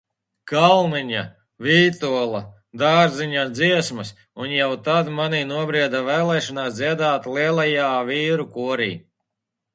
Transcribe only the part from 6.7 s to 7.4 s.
dziedāt